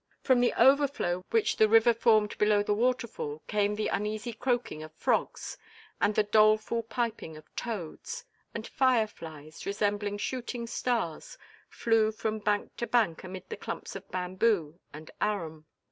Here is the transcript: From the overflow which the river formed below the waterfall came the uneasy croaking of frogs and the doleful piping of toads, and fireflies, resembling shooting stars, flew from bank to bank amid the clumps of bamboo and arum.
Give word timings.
From 0.23 0.39
the 0.41 0.51
overflow 0.53 1.23
which 1.29 1.57
the 1.57 1.69
river 1.69 1.93
formed 1.93 2.35
below 2.39 2.63
the 2.63 2.73
waterfall 2.73 3.43
came 3.45 3.75
the 3.75 3.87
uneasy 3.89 4.33
croaking 4.33 4.81
of 4.81 4.91
frogs 4.95 5.59
and 6.01 6.15
the 6.15 6.23
doleful 6.23 6.81
piping 6.81 7.37
of 7.37 7.55
toads, 7.55 8.25
and 8.51 8.65
fireflies, 8.65 9.63
resembling 9.63 10.17
shooting 10.17 10.65
stars, 10.65 11.37
flew 11.69 12.11
from 12.11 12.39
bank 12.39 12.75
to 12.77 12.87
bank 12.87 13.23
amid 13.23 13.47
the 13.49 13.57
clumps 13.57 13.95
of 13.95 14.09
bamboo 14.09 14.79
and 14.91 15.11
arum. 15.21 15.67